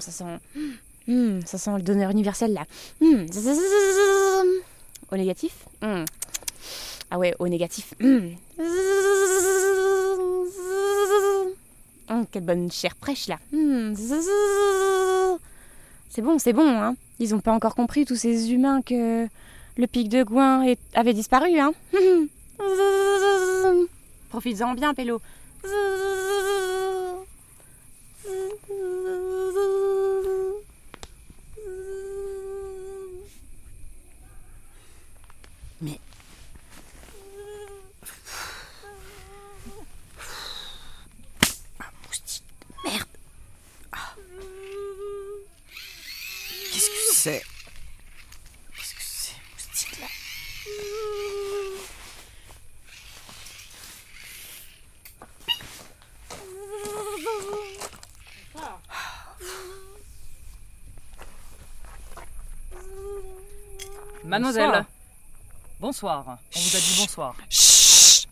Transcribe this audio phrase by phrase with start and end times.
[0.00, 0.24] Ça sent.
[1.08, 2.64] Hum, ça sent le donneur universel là.
[3.00, 3.26] Hum,
[5.12, 5.66] Au négatif?
[7.10, 7.94] Ah ouais, au négatif.
[8.02, 8.34] Hum,
[12.30, 13.38] quelle bonne chair fraîche là.
[16.08, 16.96] C'est bon, c'est bon, hein.
[17.18, 19.26] Ils ont pas encore compris, tous ces humains, que
[19.76, 21.72] le pic de Gouin avait disparu, hein.
[24.30, 25.20] Profites-en bien, Pélo.
[35.82, 35.98] Mais.
[41.78, 42.44] Ah, moustique.
[42.84, 43.04] Merde.
[43.92, 44.14] Ah.
[46.72, 47.42] Qu'est-ce que c'est?
[48.76, 50.06] Qu'est-ce que c'est, moustique là?
[64.24, 64.66] Mademoiselle.
[64.66, 64.99] Bonsoir.
[65.82, 67.36] On vous a dit bonsoir.
[67.48, 68.28] Chut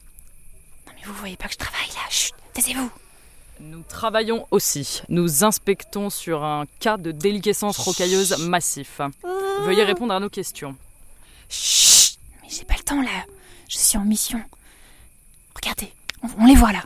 [0.87, 2.91] Non mais vous voyez pas que je travaille là, chut, taisez-vous.
[3.61, 5.01] Nous travaillons aussi.
[5.09, 9.01] Nous inspectons sur un cas de déliquescence rocailleuse massif.
[9.63, 10.77] Veuillez répondre à nos questions.
[11.49, 13.25] Chut Mais j'ai pas le temps là,
[13.69, 14.43] je suis en mission.
[15.55, 16.85] Regardez, on, on les voit là.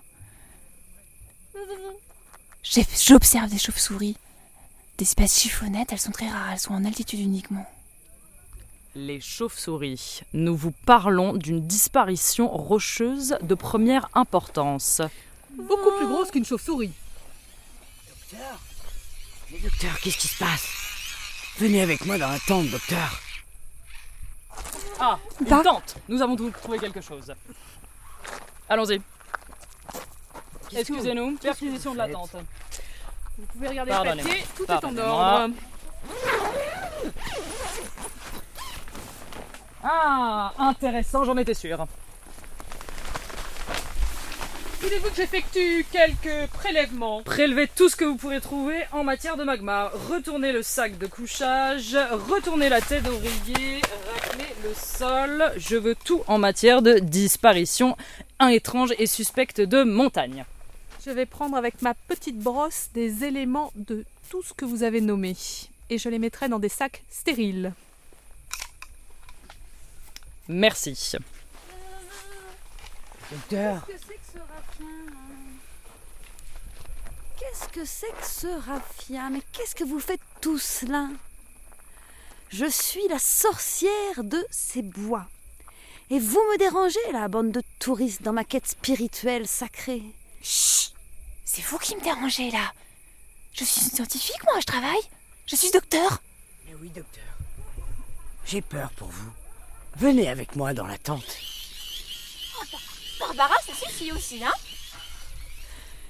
[2.63, 4.17] J'observe des chauves-souris.
[4.97, 7.67] Des espèces chiffonnettes, elles sont très rares, elles sont en altitude uniquement.
[8.95, 10.21] Les chauves-souris.
[10.35, 15.01] Nous vous parlons d'une disparition rocheuse de première importance.
[15.57, 16.93] Beaucoup plus grosse qu'une chauve-souris.
[18.09, 18.59] Docteur
[19.51, 20.67] Mais docteur, qu'est-ce qui se passe?
[21.59, 23.21] Venez avec moi dans la tente, docteur.
[25.01, 27.33] Ah, une Pas- tente Nous avons trouvé quelque chose.
[28.69, 29.01] Allons-y.
[30.75, 32.37] Excusez-nous, perquisition de la tente.
[33.39, 34.31] Vous pouvez regarder le Pardonnez-moi.
[34.33, 35.43] papier, tout est en Pardonnez-moi.
[35.43, 35.55] ordre.
[39.83, 41.87] Ah, intéressant, j'en étais sûr.
[44.81, 47.23] Voulez-vous que j'effectue quelques prélèvements?
[47.23, 49.93] Prélevez tout ce que vous pourrez trouver en matière de magma.
[50.11, 51.97] Retournez le sac de couchage,
[52.29, 53.81] retournez la tête d'oreiller,
[54.13, 55.53] raclez le sol.
[55.57, 57.97] Je veux tout en matière de disparition
[58.41, 60.45] étrange et suspecte de montagne.
[61.05, 65.01] Je vais prendre avec ma petite brosse des éléments de tout ce que vous avez
[65.01, 65.37] nommé.
[65.91, 67.73] Et je les mettrai dans des sacs stériles.
[70.49, 71.17] Merci.
[73.31, 75.03] Docteur Qu'est-ce que c'est que ce raffien
[77.39, 81.09] Qu'est-ce que c'est que ce raffien Mais qu'est-ce que vous faites tous là?
[82.51, 85.27] Je suis la sorcière de ces bois.
[86.11, 90.03] Et vous me dérangez, la bande de touristes, dans ma quête spirituelle sacrée.
[90.43, 90.93] Chut
[91.45, 92.73] C'est vous qui me dérangez là.
[93.55, 95.03] Je suis une scientifique, moi, je travaille.
[95.47, 96.23] Je suis docteur.
[96.67, 97.25] Mais oui, docteur.
[98.45, 99.31] J'ai peur pour vous.
[99.97, 101.37] Venez avec moi dans la tente.
[103.21, 104.53] Barbara, ça suffit aussi, hein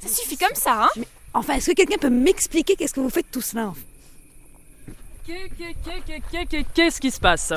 [0.01, 1.03] Ça suffit comme ça, hein
[1.35, 3.81] Enfin, est-ce que quelqu'un peut m'expliquer qu'est-ce que vous faites en fait?
[5.27, 5.51] Qu'est-
[6.51, 7.53] qu'est- Qu'est-ce qui se passe?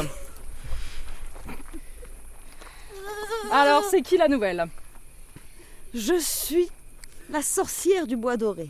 [3.52, 4.66] Alors, c'est qui la nouvelle?
[5.94, 6.68] Je suis
[7.30, 8.70] la sorcière du bois doré.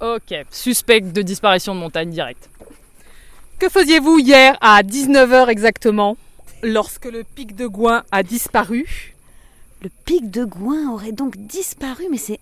[0.00, 2.48] Ok, suspect de disparition de montagne directe.
[3.58, 6.16] Que faisiez-vous hier à 19h exactement?
[6.64, 9.14] Lorsque le pic de Gouin a disparu
[9.82, 12.40] Le pic de Gouin aurait donc disparu, mais c'est.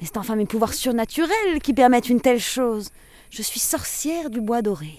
[0.00, 2.90] Mais c'est enfin mes pouvoirs surnaturels qui permettent une telle chose.
[3.30, 4.94] Je suis sorcière du bois doré.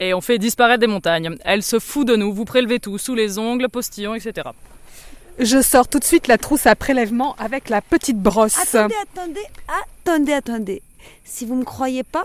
[0.00, 1.38] Et on fait disparaître des montagnes.
[1.46, 4.50] Elle se fout de nous, vous prélevez tout, sous les ongles, postillons, etc.
[5.38, 8.58] Je sors tout de suite la trousse à prélèvement avec la petite brosse.
[8.58, 9.46] Attendez, attendez,
[10.02, 10.82] attendez, attendez.
[11.24, 12.24] Si vous me croyez pas,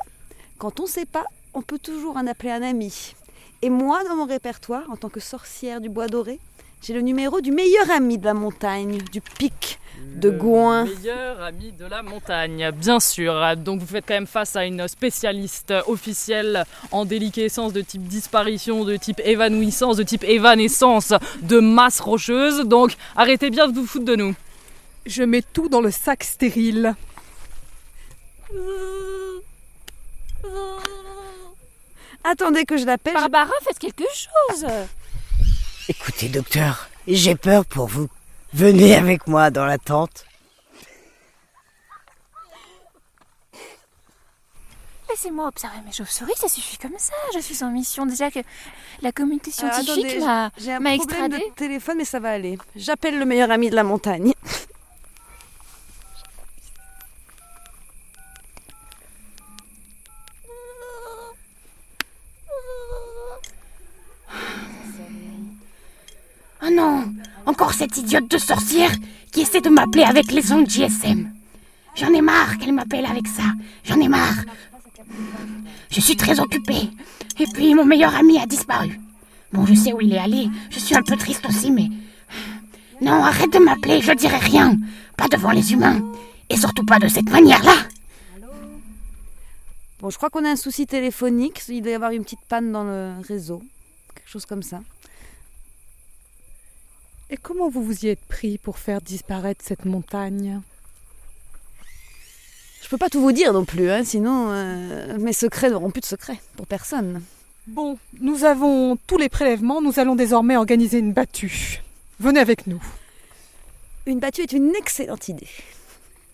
[0.57, 1.23] quand on sait pas,
[1.53, 3.15] on peut toujours en appeler un ami.
[3.63, 6.37] Et moi, dans mon répertoire, en tant que sorcière du bois doré,
[6.81, 9.79] j'ai le numéro du meilleur ami de la montagne, du pic
[10.17, 10.83] de Le Gouin.
[10.83, 13.55] Meilleur ami de la montagne, bien sûr.
[13.55, 18.83] Donc vous faites quand même face à une spécialiste officielle en déliquescence de type disparition,
[18.83, 22.65] de type évanouissance, de type évanescence de masse rocheuse.
[22.65, 24.35] Donc arrêtez bien de vous foutre de nous.
[25.05, 26.95] Je mets tout dans le sac stérile.
[32.23, 33.13] Attendez que je l'appelle.
[33.13, 34.65] Barbara, faites quelque chose
[35.89, 38.07] Écoutez, docteur, j'ai peur pour vous.
[38.53, 40.25] Venez avec moi dans la tente.
[45.09, 47.13] Laissez-moi observer mes chauves-souris, ça suffit comme ça.
[47.35, 48.05] Je suis en mission.
[48.05, 48.39] Déjà que
[49.01, 51.37] la communauté Alors, scientifique m'a J'ai un problème extradé.
[51.37, 52.57] de téléphone, mais ça va aller.
[52.75, 54.32] J'appelle le meilleur ami de la montagne.
[67.45, 68.91] Encore cette idiote de sorcière
[69.31, 71.31] qui essaie de m'appeler avec les ondes GSM.
[71.95, 73.43] J'en ai marre qu'elle m'appelle avec ça.
[73.83, 74.45] J'en ai marre.
[75.89, 76.89] Je suis très occupée.
[77.39, 78.99] Et puis mon meilleur ami a disparu.
[79.51, 80.49] Bon, je sais où il est allé.
[80.71, 81.89] Je suis un peu triste aussi, mais...
[83.01, 84.77] Non, arrête de m'appeler, je dirai rien.
[85.17, 86.01] Pas devant les humains.
[86.49, 87.75] Et surtout pas de cette manière-là.
[89.99, 91.61] Bon, je crois qu'on a un souci téléphonique.
[91.69, 93.61] Il doit y avoir une petite panne dans le réseau.
[94.15, 94.81] Quelque chose comme ça.
[97.33, 100.61] Et comment vous vous y êtes pris pour faire disparaître cette montagne?
[102.83, 106.01] Je peux pas tout vous dire non plus, hein, sinon euh, mes secrets n'auront plus
[106.01, 107.23] de secrets pour personne.
[107.65, 111.81] Bon, nous avons tous les prélèvements, nous allons désormais organiser une battue.
[112.19, 112.83] Venez avec nous.
[114.05, 115.49] Une battue est une excellente idée.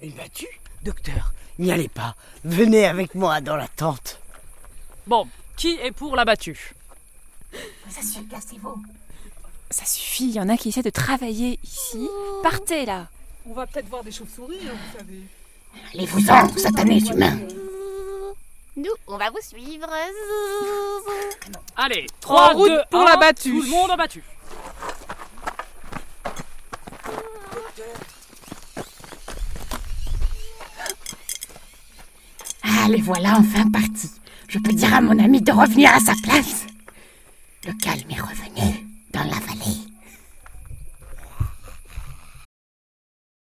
[0.01, 0.59] Une battue?
[0.83, 2.17] Docteur, n'y allez pas.
[2.43, 4.19] Venez avec moi dans la tente.
[5.07, 6.73] Bon, qui est pour la battue?
[7.87, 8.83] Ça suffit, cassez-vous.
[9.71, 12.07] Ça suffit, il y en a qui essaient de travailler ici.
[12.41, 13.07] Partez là
[13.47, 15.21] On va peut-être voir des chauves-souris, hein, vous savez.
[15.93, 17.37] Allez-vous-en, satanés humains.
[18.75, 19.87] Nous, on va vous suivre.
[21.77, 23.51] Allez, En 3, route 2, pour 1, la battue.
[23.51, 24.23] Tout le monde en battue.
[32.63, 34.11] Ah, les voilà enfin partis.
[34.47, 36.65] Je peux dire à mon ami de revenir à sa place.